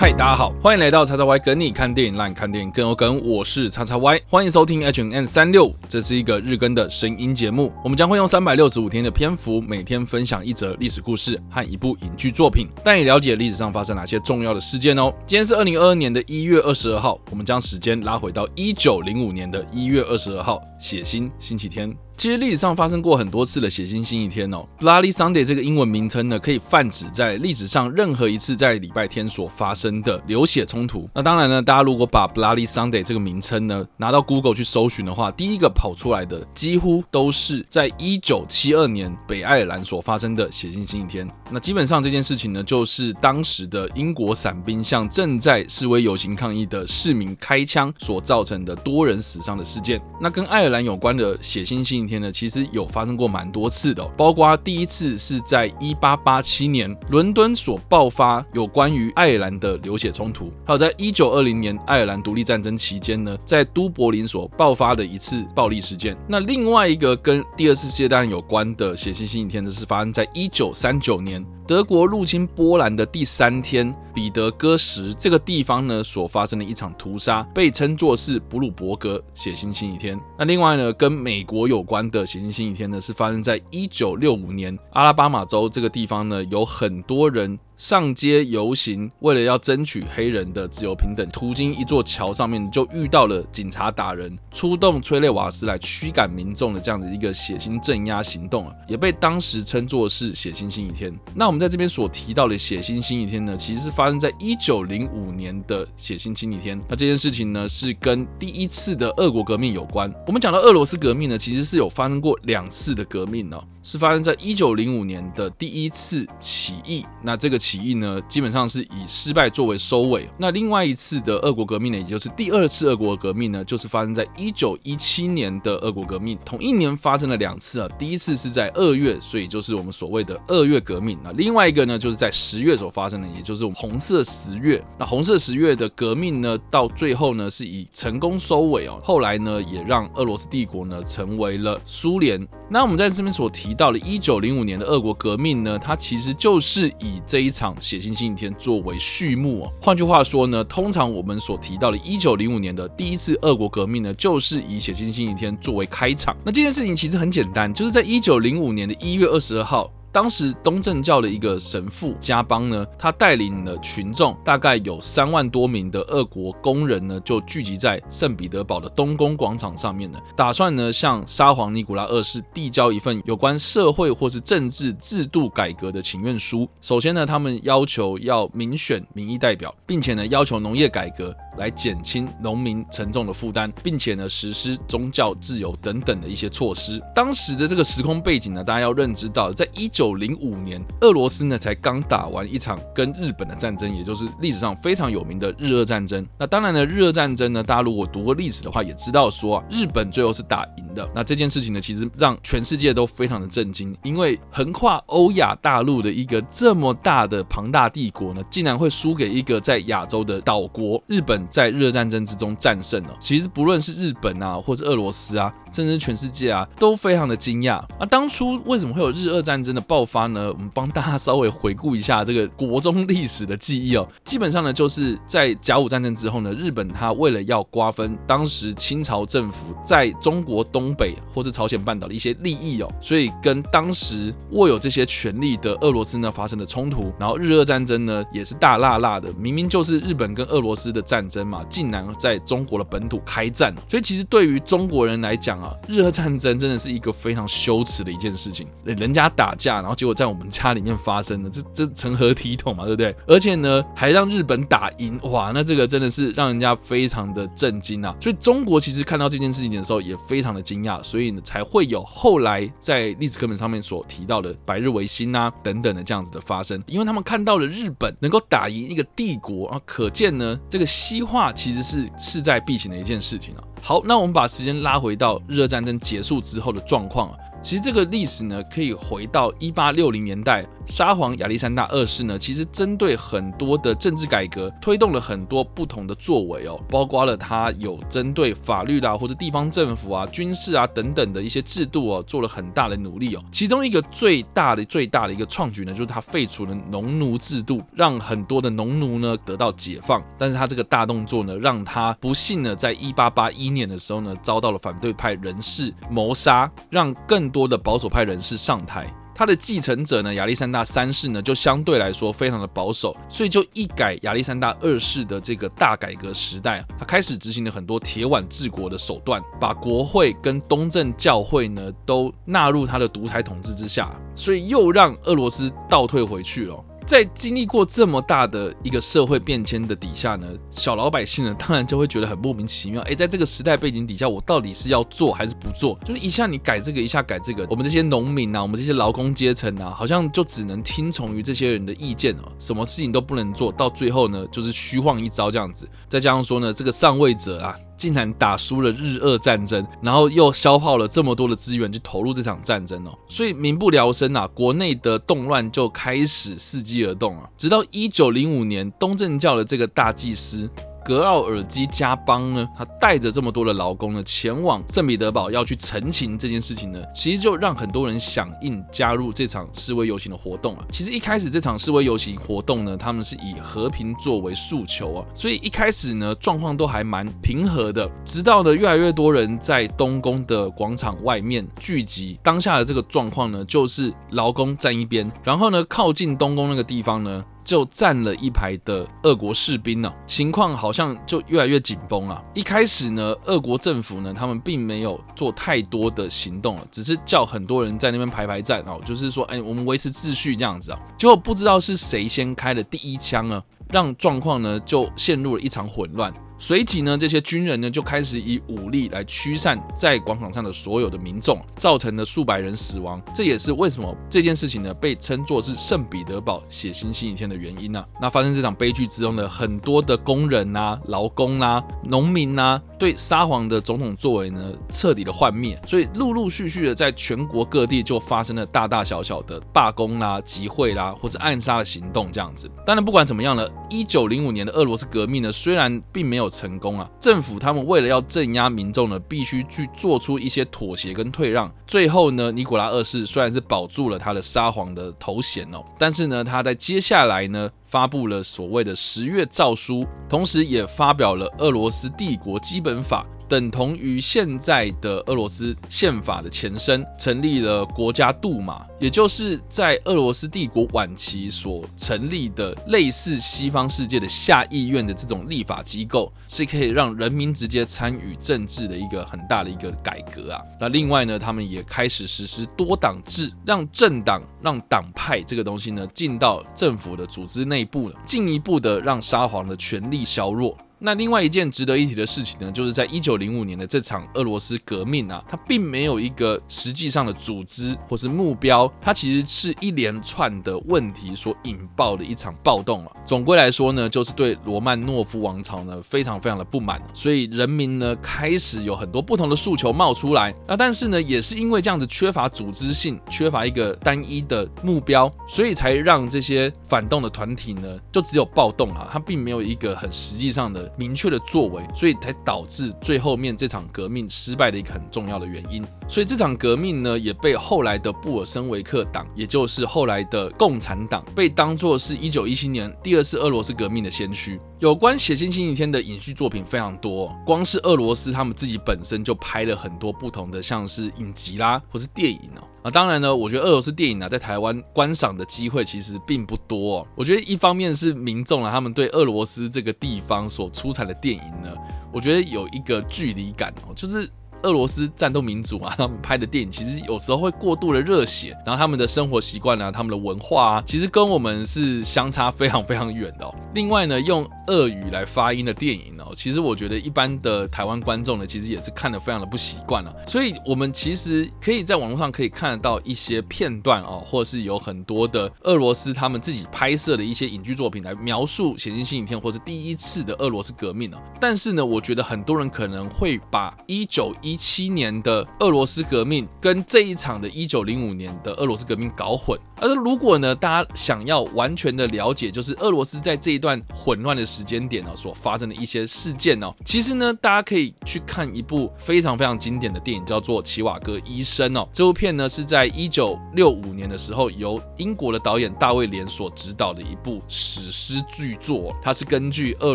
[0.00, 3.20] 嗨，大家好，欢迎来到叉叉 Y 跟你看电影，让你看电影更有梗。
[3.22, 7.70] 我是叉叉 Y，欢迎收听 H N N 三六，这是一个日更的声音节目。
[7.84, 15.12] 我们将会用三百六十五天的篇幅，每天分享一则历史故事和一部影剧作品，带你了解历史上发生哪些重要的事件哦。
[15.26, 21.94] 今天是二零二二年的一月二十二号，我们将时间拉回到一九零五年的一月二十二号，血腥星期天。
[22.20, 31.08] 其实历史上发生过很多次的血腥星期天哦，Bloody Sunday 这个英文名称呢，可以泛指在历史上任何一次在礼拜天所发生的流血冲突。
[31.14, 41.26] 那当然呢，大家如果把 Bloody Sunday 这个名称呢拿到 Google 去搜寻的话，第一个跑出来的几乎都是在一九七二年北爱尔兰所发生的血腥星期天。
[41.50, 49.98] 那基本上这件事情呢，就是当时的英国伞兵向正在示威游行抗议的市民开枪所造成的多人死伤的事件。
[50.20, 66.16] 那跟爱尔兰有关的血腥星期天呢，其实有发生过蛮多次的，包括第一次是在一八八七年伦敦所爆发有关于爱尔兰的流血冲突，还有在一九二零年爱尔兰独立战争期间呢，在都柏林所爆发的一次暴力事件。
[66.26, 71.44] 那另外一个跟第二次世界大战有关的血腥星期天呢，是发生在一九三九年。
[71.66, 80.20] 德国入侵波兰的第三天，彼得戈什这个地方呢所发生的一场屠杀，被称作是布鲁伯格血腥星期天。
[80.38, 87.58] 那另外呢，跟美国有关的血腥星期天呢，是发生在一九六五年，阿拉巴马州这个地方呢，有很多人。
[87.80, 101.10] 上街游行，为了要争取黑人的自由平等，途经一座桥上面，就遇到了警察打人，出动催泪瓦斯来驱赶民众的这样子一个血腥镇压行动啊，也被当时称作是血腥星期天。
[101.34, 106.78] 那我们在这边所提到的血腥星期天呢，其实是发生在一九零五年的血腥星期天。
[106.86, 110.12] 那这件事情呢，是跟第一次的俄国革命有关。
[110.26, 117.04] 我们讲到俄罗斯革命呢，其实是有发生过两次的革命呢，是发生在一九零五年的第一次起义。
[117.22, 120.28] 那这个起义呢，基本上是以失败作为收尾。
[120.38, 126.38] 那另外一次的俄国革命呢，也就是第二次俄国革命呢，就是发生在一九一七年的俄国革命。
[126.44, 131.18] 同一年发生了两次啊，第一次是在二月，所以就是我们所谓的二月革命。
[131.22, 134.82] 那另外一个呢，就是在十月所发生的，也就是我们红色十月。
[134.98, 139.00] 那红色十月的革命呢，到最后呢是以成功收尾哦。
[139.02, 142.46] 后来呢，也让俄罗斯帝国呢成为了苏联。
[142.68, 149.72] 那我们在这边所提提到了一九零五年的俄国革命呢，它其实就是以这一场血腥星期天作为序幕哦。
[149.80, 156.36] 换句话说呢，通常我们所提到的一九零五年的第一次俄国革命呢，就是以血腥星期天作为开场。
[156.44, 159.88] 那这件事情其实很简单，就是在一九零五年的一月二十二号。
[160.12, 176.68] 当时东正教的一个神父加邦呢，他带领了群众，大概有三万多名的俄国工人呢，就聚集在圣彼得堡的东宫广场上面呢，打算呢向沙皇尼古拉二世递交一份有关社会或是政治制度改革的请愿书。
[176.80, 187.00] 首先呢，他们要求要民选民意代表，并且呢要求农业改革来减轻农民沉重的负担，并且呢实施宗教自由等等的一些措施。
[187.14, 196.26] 当时的这个时空背景呢，大家要认知到，在一九九零五年，俄罗斯呢才刚打完一场跟日本的战争，也就是历史上非常有名的日俄战争。
[196.38, 201.06] 那当然呢，日俄战争呢，大家如果读过历史的话，也知道说啊，日本最后是打赢的。
[201.14, 211.02] 那这件事情呢，其实让全世界都非常的震惊，因为横跨欧亚大陆的一个这么大的庞大帝国呢，竟然会输给一个在亚洲的岛国。
[211.06, 213.16] 日本在日战争之中战胜了。
[213.20, 217.82] 其实不论是日本啊，或是俄罗斯啊，甚至全世界啊，都非常的惊讶。
[217.98, 219.80] 那当初为什么会有日俄战争的？
[219.90, 220.52] 爆发呢？
[220.52, 224.06] 我们帮大家稍微回顾一下这个国中历史的记忆哦。
[224.22, 237.12] 基本上呢，就是在甲午战争之后呢，日本它为了要瓜分当时清朝政府在中国东东北或是朝鲜半岛的一些利益哦，所以跟当时握有这些权力的俄罗斯呢发生了冲突。
[237.18, 243.74] 然后日俄战争呢也是大辣辣的，明明就是日本跟俄罗斯的战争嘛，竟然在中国的本土开战。
[243.88, 248.66] 所以其实对于中国人来讲啊，日俄战争真的是一个非常羞耻的一件事情。
[248.84, 249.80] 人家打架。
[249.80, 253.14] 然后结果在我们家里面发生了，这这成何体统嘛，对不对？
[253.26, 258.14] 而且呢，还让日本打赢，哇，那这个真的是让人家非常的震惊啊！
[258.20, 273.64] 所以中国其实看到这件事情的时候也非常的惊讶，所以呢才会有后来在历史课本上面所提到的百日维新啊等等的这样子的发生，因为他们看到了日本能够打赢一个帝国啊，可见呢这个西化其实是势在必行的一件事情啊。
[273.82, 277.36] 好，那我们把时间拉回到日俄战争结束之后的状况啊。
[277.62, 293.44] 其实这个历史呢，可以回到一八六零年代，沙皇亚历山大二世呢，其实针对很多的政治改革，推动了很多不同的作为哦，包括了他有针对法律啦或者地方政府啊、军事啊等等的一些制度哦，做了很大的努力哦。
[293.52, 300.22] 其中一个最大的、最大的一个创举呢，就是他废除了农奴制度，让很多的农奴呢得到解放。
[300.38, 326.84] 但是他这个大动作呢，让他不幸呢，在一八八一年的时候呢，遭到了反对派人士谋杀，让更多的保守派人士上台，他的继承者呢，亚历山大三世呢，就相对来说非常的保守，所以就一改亚历山大二世的这个大改革时代，他开始执行了很多铁腕治国的手段，把国会跟东正教会呢都纳入他的独裁统治之下，所以又让俄罗斯倒退回去了。
[327.10, 333.02] 在经历过这么大的一个社会变迁的底下呢，小老百姓呢，当然就会觉得很莫名其妙。
[333.02, 335.98] 哎，在这个时代背景底下，我到底是要做还是不做？
[336.04, 345.88] 就是一下你改这个，一下改这个，我们这些农民啊，我们这些劳工阶层啊，好像就只能听从于这些人的意见哦，什么事情都不能做到最后呢，就是虚晃一招这样子。
[346.08, 347.76] 再加上说呢，这个上位者啊。
[348.00, 360.66] 竟然打输了日俄战争，然后又消耗了这么多的资源去投入这场战争哦，所以民不聊生啊，国内的动乱就开始伺机而动啊，直到一九零五年，东正教的这个大祭司。
[361.04, 370.84] 格奥尔基加邦呢，他带着这么多的劳工呢，前往圣彼得堡要去陈情这件事情呢，其实就让很多人响应加入这场示威游行的活动啊。
[370.90, 378.10] 其实一开始这场示威游行活动呢，他们是以和平作为诉求啊，所以一开始呢状况都还蛮平和的。
[378.24, 387.44] 直到呢越来越多人在东宫的广场外面聚集，当下的这个状况呢，就是劳工站一边，然后呢靠近东宫那个地方呢。
[387.70, 392.42] 就站了一排的俄国士兵呢，情况好像就越来越紧绷啊。
[392.52, 400.98] 一开始呢，俄国政府呢，他们并没有做太多的行动了，只是叫很多人在那边排排站哦，就是说，哎，我们维持秩序这样子啊。
[401.16, 406.34] 结果不知道是谁先开了第一枪呢，让状况呢就陷入了一场混乱。
[406.62, 413.20] 随即呢，这些军人呢就开始以武力来驱散在广场上的所有的民众，造成了数百人死亡。
[413.34, 418.04] 这也是为什么这件事情呢被称作是圣彼得堡血腥星期天的原因呢？
[418.20, 432.70] 那发生这场悲剧之中呢，很多的工人啊、劳工啊、农民啊，对沙皇的总统作为呢彻底的幻灭，所以陆陆续续的在全国各地就发生了大大小小的罢工啦、集会啦或者暗杀的行动这样子。
[432.84, 437.08] 当然，不管怎么样呢，一九零五年的俄罗斯革命呢，虽然并没有成功啊！
[437.20, 441.72] 政府他们为了要镇压民众呢，必须去做出一些妥协跟退让。
[441.86, 453.24] 最后呢，尼古拉二世虽然是保住了他的沙皇的头衔哦，但是呢，他在接下来呢，发布了所谓的十月诏书，同时也发表了俄罗斯帝国基本法。
[453.50, 470.62] 等同于现在的俄罗斯宪法的前身，成立了国家杜马，也就是在俄罗斯帝国晚期所成立的类似西方世界的下议院的这种立法机构，是可以让人民直接参与政治的一个很大的一个改革啊。
[470.80, 480.78] 那另外呢，他们也开始实施多党制，让政党、让党派这个东西呢进到政府的组织内部了，进一步的让沙皇的权力削弱。
[481.02, 493.12] 那另外一件值得一提的事情呢，就是在一九零五年的这场俄罗斯革命啊，它并没有一个实际上的组织或是目标，它其实是一连串的问题所引爆的一场暴动啊。
[493.24, 500.54] 总归来说呢，就是对罗曼诺夫王朝呢非常非常的不满，所以人民呢开始有很多不同的诉求冒出来。
[500.68, 510.89] 那但是呢，也是因为这样子缺乏组织性，缺乏一个单一的目标，所以才让这些反动的团体呢就只有暴动啊，它并没有一个很实际上的。
[510.96, 515.84] 明确的作为，所以才导致最后面这场革命失败的一个很重要的原因。
[516.08, 524.60] 所以这场革命呢，也被后来的布尔什维克党，也就是后来的共产党，被当作是一九一七年第二次俄罗斯革命的先驱。
[524.80, 532.66] 有关血腥星期天的影视作品非常多，光是俄罗斯他们自己本身就拍了很多不同的，像是影集啦，或是电影哦。
[532.82, 537.06] 啊，当然呢，我觉得俄罗斯电影呢，在台湾观赏的机会其实并不多。
[537.14, 541.72] 我觉得一方面是民众啊，他们对俄罗斯这个地方所出产的电影呢，
[542.12, 544.28] 我觉得有一个距离感哦，就是。
[544.62, 553.54] 俄罗斯战斗民族啊，他们拍的电影其实有时候会过度的热血，然后他们的生活习惯啊，他们的文化啊，其实跟我们是相差非常非常远的。
[553.74, 560.14] 另外呢，用俄语来发音的电影哦，其实我觉得一般的台湾观众呢，其实也是看得非常的不习惯了。
[560.26, 571.18] 所以，我们其实可以在网络上可以看得到一些片段哦，或者是有很多的俄罗斯他们自己拍摄的一些影剧作品来描述写进新影片或是第一次的俄罗斯革命哦。
[571.40, 579.56] 但是呢，我觉得很多人可能会把一九一一七年的俄罗斯革命跟这一场的一九零五年的俄罗斯革命搞混。
[579.76, 591.88] 而如果呢，大家想要完全的了解，就是俄罗斯在这一段混乱的时间点呢所发生的一些事件哦，其实呢，大家可以去看一部非常非常经典的电影，叫做《齐瓦戈医生》哦。
[591.92, 598.94] 这部片呢是在一九六五年的时候，由英国的导演大卫连所执导的一部史诗巨作。
[599.00, 599.94] 它是根据俄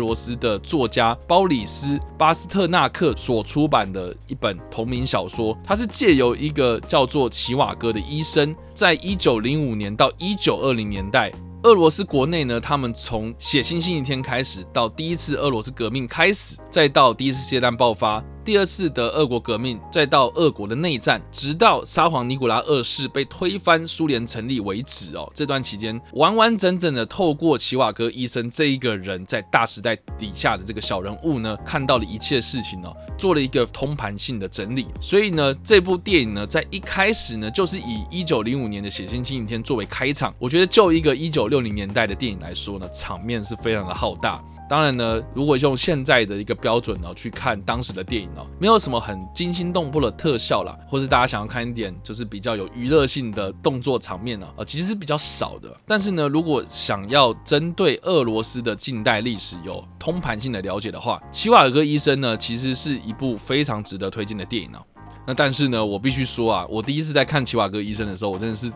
[0.00, 5.56] 罗斯的作家包里斯巴斯特纳克所出版的一本本同名小说。
[5.64, 8.54] 它是借由一个叫做齐瓦戈的医生。
[8.72, 11.32] 在一九零五年到一九二零年代，
[11.64, 18.22] 俄罗斯国内呢，他们从写星星一天开始，到第一次俄罗斯革命开始，再到第一次世界大战爆发。
[18.46, 25.28] 第二次的俄国革命，再到俄国的内战，直到沙皇尼古拉二世被推翻、苏联成立为止哦。
[25.34, 34.86] 这段期间，完完整整的透过齐瓦戈医生这一个人在大时代底下的这个小人物呢，看到了一切事情哦，做了一个通盘性的整理。
[35.00, 40.32] 所以呢，这部电影呢，在一开始呢，就是以一九零五年的《血腥星期天》作为开场。
[40.38, 44.40] 我觉得，就一个一九六零年代的电影来说呢，场面是非常的浩大。
[44.68, 55.74] 当然呢，如果用现在的一个标准呢去看当时的电影没有什么很惊心动魄的特效啦，或是大家想要看一点就是比较有娱乐性的动作场面呢，呃，其实是比较少的。
[55.86, 64.78] 但是呢，如果想要针对俄罗斯的近代历史有通盘性的了解的话，《齐瓦尔戈医生》呢，其实是一部非常值得推荐的电影呢。
[65.26, 68.72] 那但是呢，我必须说啊，我第一次在看《齐瓦戈医生》的时候，我真的是。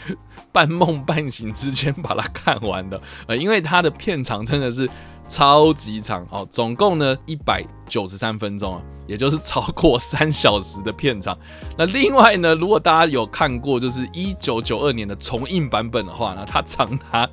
[0.50, 4.88] 半梦半醒之间把它看完的，呃，因为它的片长真的是
[5.30, 11.38] 超级长哦，总共呢一百九十三分钟啊，也就是 超过三小时的片长。
[11.78, 17.30] 那另外呢，如果大家有看过就是一九九二年的重映版本的话呢，它长达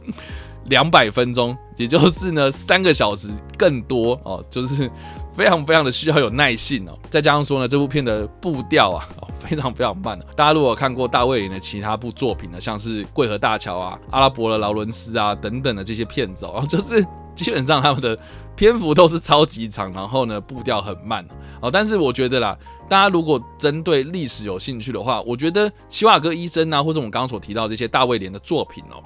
[0.66, 4.89] 两百分钟，也就是呢三个小时更多哦，就是。
[5.38, 9.08] 非常非常的需要有耐性哦，再加上说呢，这部片的步调啊，
[9.39, 10.25] 非常非常慢的。
[10.36, 18.17] 大家如果看过大卫连的其他部作品呢，像是《桂河大桥》啊、《阿拉伯的劳伦斯》啊等等的这些片子哦，就是 基本上他们的
[18.56, 21.24] 篇幅都是超级长，然后呢步调很慢
[21.62, 21.70] 哦。
[21.70, 22.58] 但是我觉得啦，
[22.89, 28.98] 大家如果针对历史有兴趣的话，我觉得奇瓦戈医生啊，或者我们刚刚所提到这些大卫连的作品哦。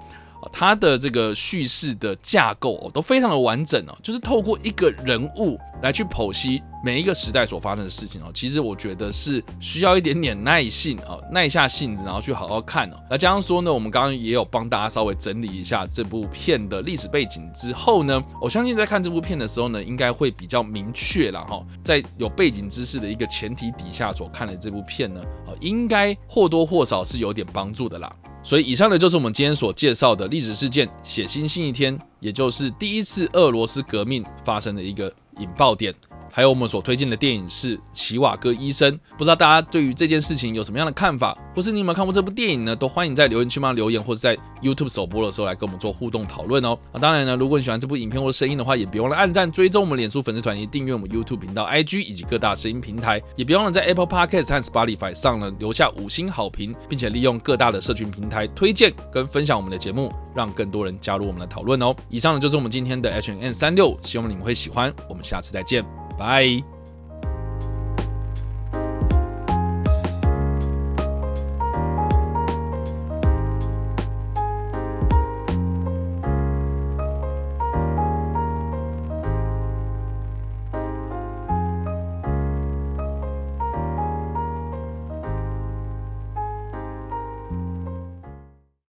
[0.51, 8.31] 它的这个叙事的架构哦，都非常的完整哦，就是透过一个人物来去剖析每一个时代所发生的事情哦。
[8.33, 12.95] 其实我觉得是需要一点点耐性哦，耐下性子，然后去好好看哦。
[13.09, 21.63] 那加上说呢，我们刚刚也有帮大家稍微整理一下这部片的历史背景之后呢，我相信在看这部片的时候呢，应该会比较明确了哈。
[21.83, 28.11] 在有背景知识的一个前提底下所看的这部片呢，哦，应该或多或少是有点帮助的啦。
[28.43, 35.93] 所以以上呢，就是我们今天所介绍的历史事件——血腥星期天，也就是第一次俄罗斯革命发生的一个引爆点。
[36.31, 42.75] 还有我们所推荐的电影是《奇瓦戈医生》，不知道大家对于这件事情有什么样的看法，或是你有没有看过这部电影呢？
[42.75, 46.77] 都欢迎在留言区吗留言，或者在 YouTube 首播的时候来跟我们做互动讨论哦。
[46.91, 61.95] 啊，当然呢，如果你喜欢这部影片或声音的话，也别忘了按赞、追踪我们脸书粉丝团，以及订阅我们 YouTube 频道、IG 以及各大声音平台，也别忘了在 Apple Podcast 和 Spotify 上呢留下五星好评，并且利用各大的社群平台推荐跟分享我们的节目，让更多人加入我们的讨论哦。
[62.09, 64.93] 以上呢就是我们今天的 H N 三六，希望你们会喜欢。
[65.09, 65.83] 我们下次再见，
[66.21, 66.63] 拜。